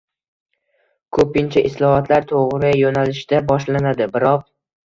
[1.17, 4.53] Ko‘pincha islohotlar to‘g‘ri yo‘nalishda boshlanadi, biroq...